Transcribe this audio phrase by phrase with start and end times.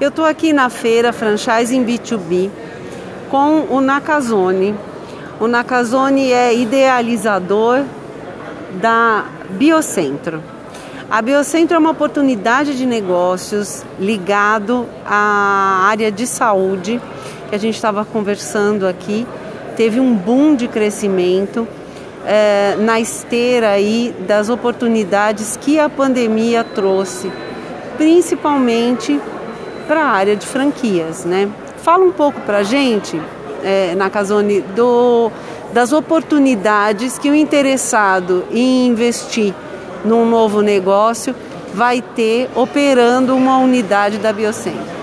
[0.00, 2.50] Eu estou aqui na feira Franchising B2B
[3.30, 4.74] com o Nakazone.
[5.38, 7.84] O Nakazone é idealizador
[8.72, 10.42] da Biocentro.
[11.08, 17.00] A Biocentro é uma oportunidade de negócios ligado à área de saúde
[17.48, 19.24] que a gente estava conversando aqui.
[19.76, 21.68] Teve um boom de crescimento
[22.26, 27.30] é, na esteira aí das oportunidades que a pandemia trouxe,
[27.96, 29.20] principalmente
[29.86, 31.48] para a área de franquias, né?
[31.82, 33.20] Fala um pouco para a gente,
[33.62, 35.30] é, Nakazone, do,
[35.72, 39.54] das oportunidades que o interessado em investir
[40.04, 41.34] num novo negócio
[41.72, 44.94] vai ter operando uma unidade da Biocentro.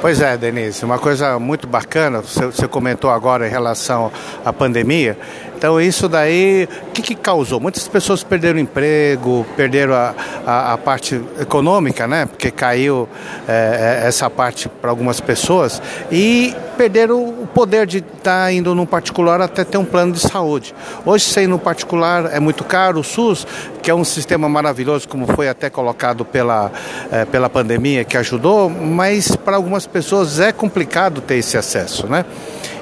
[0.00, 4.12] Pois é, Denise, uma coisa muito bacana, você comentou agora em relação
[4.44, 5.18] à pandemia,
[5.58, 7.58] então isso daí, o que, que, causou?
[7.58, 10.14] Muitas pessoas perderam emprego, perderam a,
[10.46, 12.26] a, a parte econômica, né?
[12.26, 13.08] Porque caiu
[13.48, 18.72] é, é essa parte para algumas pessoas e perderam o poder de estar tá indo
[18.72, 20.72] no particular até ter um plano de saúde.
[21.04, 23.00] Hoje, sem no particular é muito caro.
[23.00, 23.44] O SUS,
[23.82, 26.70] que é um sistema maravilhoso, como foi até colocado pela,
[27.10, 32.24] é, pela pandemia, que ajudou, mas para algumas pessoas é complicado ter esse acesso, né?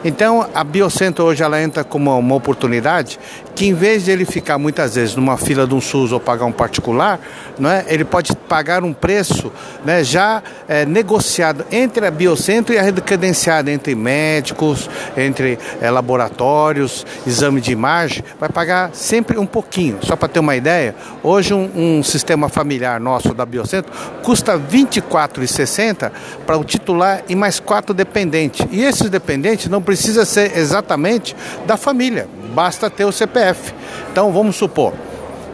[0.09, 3.19] Então, a Biocentro hoje ela entra como uma oportunidade
[3.57, 6.45] que em vez de ele ficar muitas vezes numa fila de um SUS ou pagar
[6.45, 7.19] um particular,
[7.59, 7.87] não é?
[7.89, 9.51] ele pode pagar um preço
[9.85, 15.91] né, já é, negociado entre a Biocentro e a rede credenciada, entre médicos, entre é,
[15.91, 19.99] laboratórios, exame de imagem, vai pagar sempre um pouquinho.
[20.03, 23.91] Só para ter uma ideia, hoje um, um sistema familiar nosso da Biocentro
[24.23, 26.13] custa R$ 24,60
[26.47, 28.67] para o titular e mais quatro dependentes.
[28.71, 31.35] E esses dependentes não precisam ser exatamente
[31.67, 33.75] da família basta ter o CPF.
[34.11, 34.95] Então vamos supor,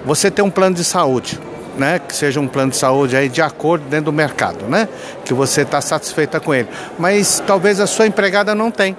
[0.04, 1.40] você tem um plano de saúde,
[1.76, 4.88] né, que seja um plano de saúde aí de acordo dentro do mercado, né,
[5.24, 8.96] que você está satisfeita com ele, mas talvez a sua empregada não tem.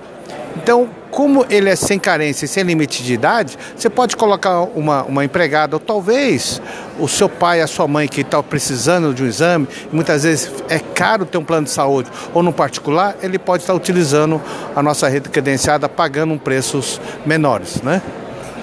[0.58, 5.04] Então, como ele é sem carência e sem limite de idade, você pode colocar uma,
[5.04, 6.60] uma empregada, ou talvez
[6.98, 10.80] o seu pai, a sua mãe que está precisando de um exame, muitas vezes é
[10.80, 14.42] caro ter um plano de saúde, ou no particular, ele pode estar utilizando
[14.76, 18.02] a nossa rede credenciada, pagando preços menores, né?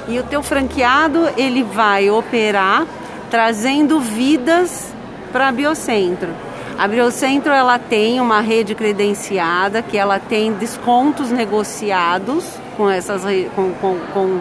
[0.08, 2.84] E o teu franqueado, ele vai operar
[3.30, 4.86] trazendo vidas
[5.30, 6.49] para Biocentro.
[6.80, 13.20] A Biocentro ela tem uma rede credenciada que ela tem descontos negociados com essas
[13.54, 14.40] com, com, com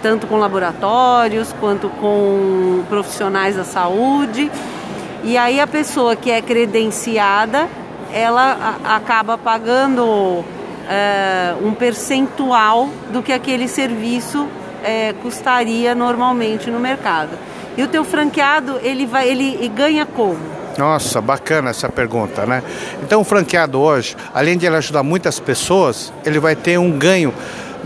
[0.00, 4.48] tanto com laboratórios quanto com profissionais da saúde.
[5.24, 7.68] E aí a pessoa que é credenciada,
[8.12, 10.44] ela acaba pagando
[10.88, 14.46] é, um percentual do que aquele serviço
[14.84, 17.36] é, custaria normalmente no mercado.
[17.76, 20.51] E o teu franqueado, ele vai, ele ganha como?
[20.78, 22.62] Nossa, bacana essa pergunta, né?
[23.02, 27.32] Então o franqueado hoje, além de ele ajudar muitas pessoas, ele vai ter um ganho,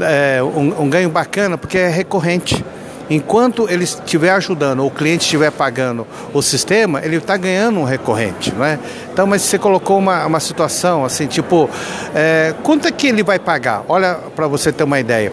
[0.01, 2.65] é, um, um ganho bacana porque é recorrente.
[3.09, 7.85] Enquanto ele estiver ajudando, ou o cliente estiver pagando o sistema, ele está ganhando um
[7.85, 8.81] recorrente, né?
[9.13, 11.71] Então, mas você colocou uma, uma situação assim, tipo,
[12.13, 13.85] é, quanto é que ele vai pagar?
[13.89, 15.33] Olha, para você ter uma ideia.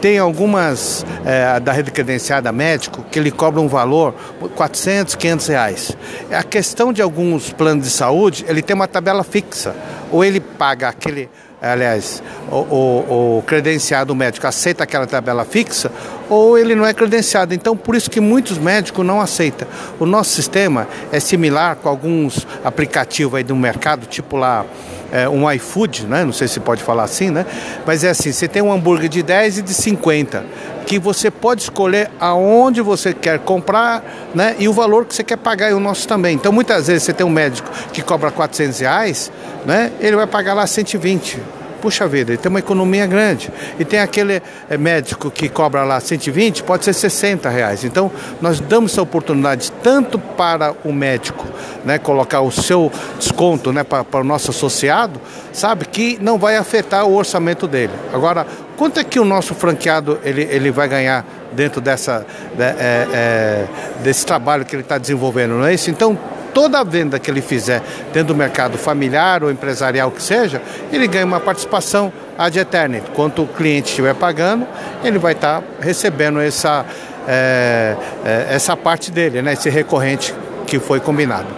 [0.00, 4.14] Tem algumas é, da rede credenciada médico que ele cobra um valor
[4.54, 5.96] 400, 500 reais.
[6.32, 9.74] A questão de alguns planos de saúde, ele tem uma tabela fixa.
[10.10, 11.28] Ou ele paga aquele,
[11.60, 15.92] aliás, o, o, o credenciado médico aceita aquela tabela fixa,
[16.28, 17.52] ou ele não é credenciado.
[17.52, 19.68] Então, por isso que muitos médicos não aceitam.
[19.98, 24.64] O nosso sistema é similar com alguns aplicativos aí do mercado, tipo lá
[25.12, 26.24] é, um iFood, né?
[26.24, 27.46] não sei se pode falar assim, né?
[27.86, 30.44] mas é assim, você tem um hambúrguer de 10 e de 50,
[30.86, 34.02] que você pode escolher aonde você quer comprar
[34.34, 34.56] né?
[34.58, 36.34] e o valor que você quer pagar, e o nosso também.
[36.34, 39.32] Então muitas vezes você tem um médico que cobra 400 reais,
[39.66, 39.92] né?
[40.00, 43.50] ele vai pagar lá 120 puxa vida, ele tem uma economia grande.
[43.78, 47.84] E tem aquele é, médico que cobra lá 120, pode ser 60 reais.
[47.84, 48.10] Então,
[48.40, 51.46] nós damos essa oportunidade tanto para o médico,
[51.84, 55.20] né, colocar o seu desconto né, para, para o nosso associado,
[55.52, 57.92] sabe, que não vai afetar o orçamento dele.
[58.12, 58.46] Agora,
[58.76, 63.66] quanto é que o nosso franqueado ele, ele vai ganhar dentro dessa, de, é, é,
[64.02, 65.90] desse trabalho que ele está desenvolvendo, não é isso?
[65.90, 66.18] Então,
[66.52, 67.82] toda venda que ele fizer
[68.12, 70.60] dentro do mercado familiar ou empresarial que seja,
[70.92, 73.00] ele ganha uma participação ad eternum.
[73.14, 74.66] Quanto o cliente estiver pagando,
[75.04, 76.84] ele vai estar recebendo essa,
[77.26, 80.34] é, é, essa parte dele, né, esse recorrente
[80.66, 81.48] que foi combinado.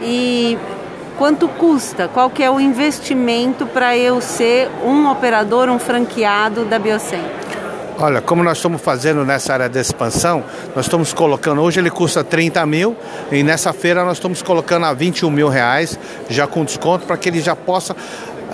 [0.00, 0.58] E
[1.16, 2.08] quanto custa?
[2.08, 7.45] Qual que é o investimento para eu ser um operador, um franqueado da Biocem?
[7.98, 10.44] Olha, como nós estamos fazendo nessa área de expansão,
[10.74, 12.94] nós estamos colocando, hoje ele custa 30 mil
[13.32, 15.98] e nessa feira nós estamos colocando a 21 mil reais,
[16.28, 17.96] já com desconto, para que ele já possa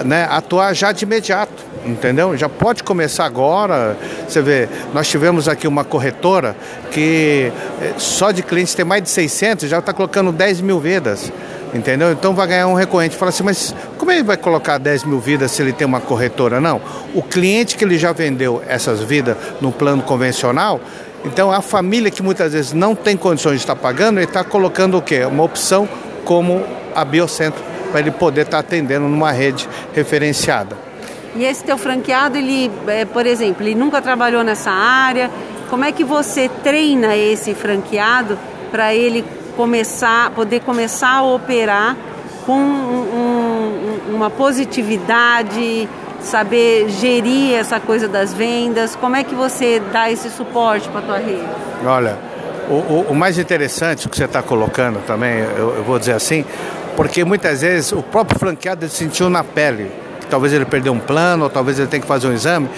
[0.05, 1.53] né, atuar já de imediato,
[1.85, 2.37] entendeu?
[2.37, 3.97] Já pode começar agora.
[4.29, 6.55] Você vê, nós tivemos aqui uma corretora
[6.93, 11.33] que eh, só de clientes tem mais de 600, já está colocando 10 mil vidas
[11.73, 12.13] entendeu?
[12.13, 13.17] Então vai ganhar um recorrente.
[13.17, 16.61] Fala assim, mas como ele vai colocar 10 mil vidas se ele tem uma corretora?
[16.61, 16.81] Não.
[17.15, 20.81] O cliente que ele já vendeu essas vidas no plano convencional,
[21.25, 24.99] então a família que muitas vezes não tem condições de estar pagando, ele está colocando
[24.99, 25.25] o quê?
[25.25, 25.89] Uma opção
[26.25, 26.65] como
[26.95, 30.77] a Biocentro, para ele poder estar atendendo numa rede referenciada.
[31.35, 35.31] E esse teu franqueado, ele, é, por exemplo, ele nunca trabalhou nessa área.
[35.71, 38.39] Como é que você treina esse franqueado
[38.71, 39.25] para ele
[39.57, 41.97] começar, poder começar a operar
[42.47, 45.89] com um, um, uma positividade,
[46.21, 48.97] saber gerir essa coisa das vendas?
[48.97, 51.49] Como é que você dá esse suporte para a tua rede?
[51.85, 52.19] Olha,
[52.69, 56.45] o, o, o, mais interessante que você está colocando também, eu, eu, vou dizer assim,
[56.97, 59.91] porque muitas vezes o próprio franqueado sentiu na pele,
[60.21, 62.69] que talvez ele perdeu um plano, ou talvez ele tenha que fazer um exame,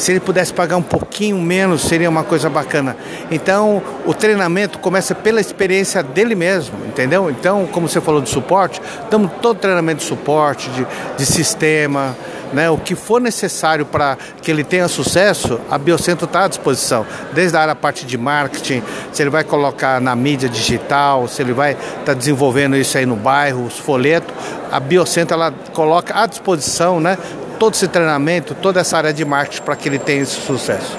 [0.00, 2.96] se ele pudesse pagar um pouquinho menos, seria uma coisa bacana.
[3.30, 7.30] Então, o treinamento começa pela experiência dele mesmo, entendeu?
[7.30, 8.80] Então, como você falou de suporte,
[9.10, 10.86] damos todo treinamento de suporte, de,
[11.16, 12.16] de sistema,
[12.52, 17.06] né, o que for necessário para que ele tenha sucesso, a Biocentro está à disposição.
[17.32, 18.82] Desde a área parte de marketing,
[19.12, 23.06] se ele vai colocar na mídia digital, se ele vai estar tá desenvolvendo isso aí
[23.06, 24.34] no bairro, os folhetos,
[24.70, 27.18] a Biocentro ela coloca à disposição né,
[27.60, 30.98] todo esse treinamento, toda essa área de marketing para que ele tenha esse sucesso.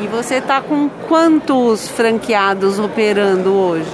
[0.00, 3.90] E você está com quantos franqueados operando hoje?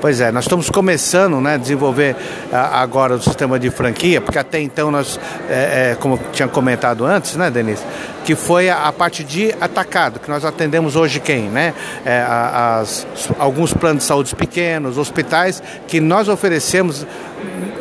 [0.00, 2.14] Pois é, nós estamos começando né, a desenvolver
[2.52, 7.34] agora o sistema de franquia, porque até então nós, é, é, como tinha comentado antes,
[7.36, 7.82] né, Denise,
[8.24, 11.48] que foi a, a, parte de atacado, que nós atendemos hoje quem?
[11.48, 11.72] Né?
[12.04, 13.06] É, as,
[13.38, 17.06] alguns planos de saúde pequenos, hospitais, que nós oferecemos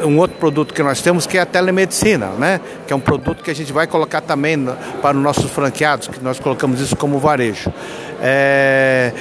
[0.04, 2.60] um outro produto que nós temos que é a telemedicina, né?
[2.86, 4.68] Que é um produto que a gente vai colocar também
[5.02, 7.74] para os nossos franqueados, que nós colocamos isso como varejo.
[8.22, 9.12] É,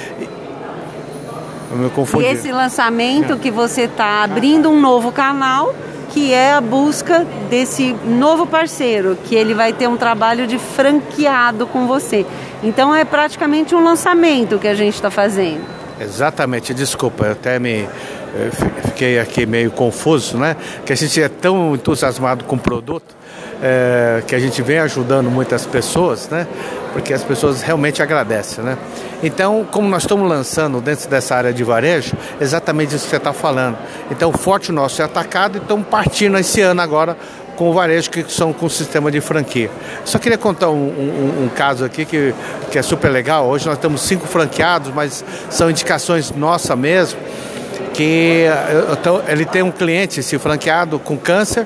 [2.21, 5.75] e esse lançamento que você está abrindo um novo canal,
[6.11, 11.67] que é a busca desse novo parceiro, que ele vai ter um trabalho de franqueado
[11.67, 12.25] com você.
[12.63, 15.61] Então é praticamente um lançamento que a gente está fazendo.
[15.99, 17.89] Exatamente, desculpa, eu até me eu
[18.83, 20.55] fiquei aqui meio confuso, né?
[20.85, 23.15] Que a gente é tão entusiasmado com o produto
[23.61, 26.47] é, que a gente vem ajudando muitas pessoas, né?
[26.93, 28.77] Porque as pessoas realmente agradecem, né?
[29.23, 33.33] Então, como nós estamos lançando dentro dessa área de varejo, exatamente isso que você está
[33.33, 33.77] falando.
[34.11, 37.17] Então, forte nosso é atacado e estamos partindo esse ano agora
[37.55, 39.71] com o varejo que são com o sistema de franquia.
[40.03, 42.35] Só queria contar um, um, um, caso aqui que,
[42.69, 43.47] que é super legal.
[43.47, 47.17] Hoje nós temos cinco franqueados, mas são indicações nossa mesmo
[47.93, 48.45] que
[48.91, 51.65] então, ele tem um cliente, esse franqueado, com câncer,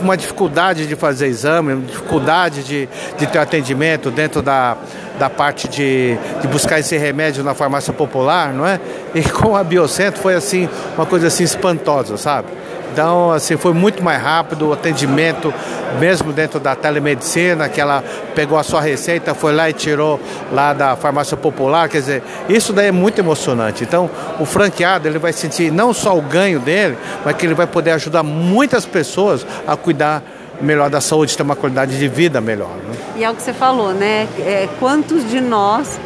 [0.00, 4.76] uma dificuldade de fazer exame, dificuldade de, de ter atendimento dentro da,
[5.18, 8.80] da parte de, de buscar esse remédio na farmácia popular, não é?
[9.14, 12.48] E com a Biocentro foi assim, uma coisa assim espantosa, sabe?
[12.94, 15.52] Então, assim, foi muito mais rápido o atendimento,
[15.98, 18.04] mesmo dentro da telemedicina, que ela
[18.36, 20.20] pegou a sua receita, foi lá e tirou
[20.52, 23.82] lá da farmácia popular, quer dizer, isso daí é muito emocionante.
[23.82, 24.08] Então,
[24.38, 27.90] o franqueado, ele vai sentir não só o ganho dele, mas que ele vai poder
[27.90, 30.22] ajudar muitas pessoas a cuidar
[30.60, 32.76] melhor da saúde, ter uma qualidade de vida melhor.
[32.76, 32.96] Né?
[33.16, 34.28] E é o que você falou, né?
[34.38, 35.98] É, quantos de nós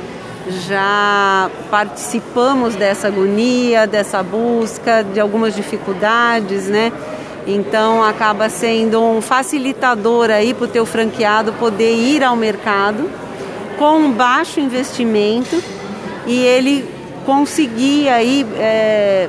[0.50, 6.92] já participamos dessa agonia, dessa busca, de algumas dificuldades, né?
[7.46, 13.10] Então acaba sendo um facilitador aí para o teu franqueado poder ir ao mercado
[13.78, 15.62] com um baixo investimento
[16.26, 16.84] e ele
[17.24, 19.28] conseguir aí é,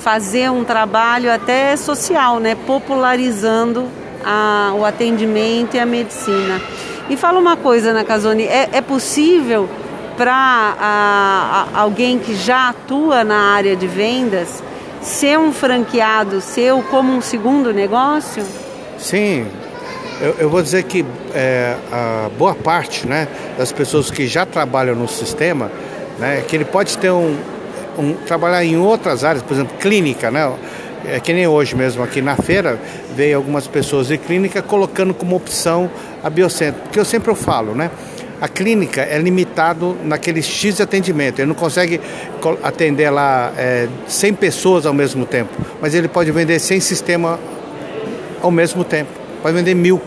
[0.00, 2.56] fazer um trabalho até social, né?
[2.66, 3.88] Popularizando
[4.24, 6.60] a, o atendimento e a medicina.
[7.08, 9.68] E fala uma coisa, Ana Casoni, é, é possível
[10.16, 14.62] para alguém que já atua na área de vendas
[15.00, 18.44] ser um franqueado seu como um segundo negócio?
[18.98, 19.46] Sim,
[20.20, 21.04] eu, eu vou dizer que
[21.34, 23.26] é, a boa parte né,
[23.58, 25.70] das pessoas que já trabalham no sistema,
[26.18, 27.36] né, que ele pode ter um,
[27.98, 30.52] um trabalhar em outras áreas, por exemplo, clínica, né?
[31.04, 32.78] É que nem hoje mesmo aqui na feira
[33.16, 35.90] veio algumas pessoas de clínica colocando como opção
[36.22, 37.90] a biocentro, porque eu sempre falo, né?
[38.42, 41.38] A clínica é limitado naquele X de atendimento.
[41.38, 42.00] Ele não consegue
[42.60, 47.38] atender lá é, 100 pessoas ao mesmo tempo, mas ele pode vender 100 sistemas
[48.42, 49.10] ao mesmo tempo.
[49.40, 50.02] Pode vender mil.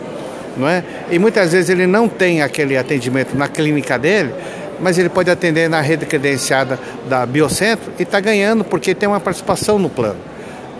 [0.57, 0.83] não é?
[1.09, 4.33] E muitas vezes ele não tem aquele atendimento na clínica dele,
[4.81, 6.77] mas ele pode atender na rede credenciada
[7.07, 10.19] da Biocentro e está ganhando porque tem uma participação no plano.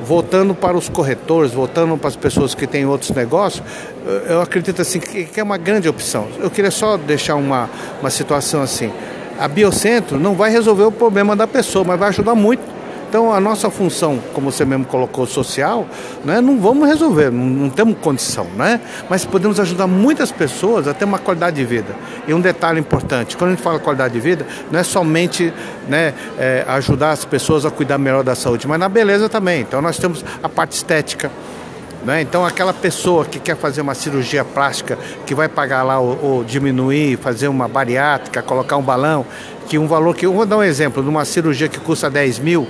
[0.04, 3.64] Voltando para os corretores, voltando para as pessoas que têm outros negócios,
[4.28, 6.28] eu acredito assim que é uma grande opção.
[6.40, 7.70] Eu queria só deixar uma,
[8.02, 8.92] uma situação assim.
[9.40, 12.75] A Biocentro não vai resolver o problema da pessoa, mas vai ajudar muito
[13.08, 15.88] então a nossa função, como você mesmo colocou, social,
[16.24, 18.82] né, não vamos resolver, não, não temos condição, né?
[19.10, 21.96] Mas podemos ajudar muitas pessoas a ter uma qualidade de vida.
[22.28, 25.54] E um detalhe importante, quando a gente fala qualidade de vida, não é somente
[25.88, 29.62] né, é, ajudar as pessoas a cuidar melhor da saúde, mas na beleza também.
[29.62, 31.32] Então nós temos a parte estética.
[32.04, 32.22] Né?
[32.22, 34.96] Então, aquela pessoa que quer fazer uma cirurgia plástica,
[35.26, 39.26] que vai pagar lá ou, ou, diminuir, fazer uma bariátrica, colocar um balão,
[39.68, 40.24] que um valor que.
[40.24, 42.68] Eu vou dar um exemplo, de uma cirurgia que custa 10 mil,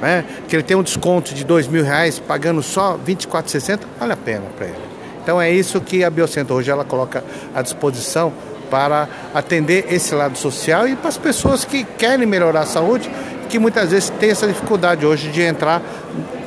[0.00, 4.12] né, que ele tem um desconto de dois mil reais, pagando só R$ 24,60, vale
[4.12, 4.76] a pena para ele.
[5.22, 7.22] Então é isso que a Biocentro hoje ela coloca
[7.54, 8.32] à disposição
[8.70, 13.10] para atender esse lado social e para as pessoas que querem melhorar a saúde,
[13.48, 15.82] que muitas vezes têm essa dificuldade hoje de entrar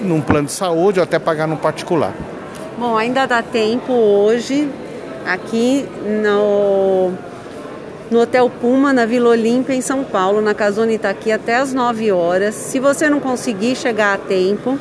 [0.02, 2.14] num plano de saúde ou até pagar num particular.
[2.78, 4.70] Bom, ainda dá tempo hoje
[5.26, 5.88] aqui
[6.24, 7.12] no
[8.12, 11.74] no Hotel Puma, na Vila Olímpia, em São Paulo, na Casone está aqui até as
[11.74, 12.54] 9 horas.
[12.54, 14.78] Se você não conseguir chegar a tempo,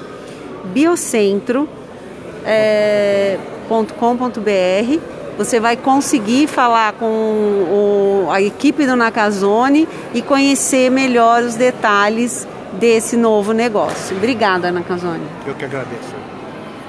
[0.64, 1.68] biocentro.com.br,
[2.44, 3.38] é,
[5.38, 12.49] você vai conseguir falar com o, a equipe do Nakazone e conhecer melhor os detalhes
[12.72, 14.16] desse novo negócio.
[14.16, 15.25] Obrigada, Nakazone.
[15.46, 16.20] Eu que agradeço.